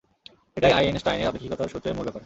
[0.57, 2.19] এটাই আইনস্টাইনের আপেক্ষিকতার সূত্রের মূল ব্যাপার।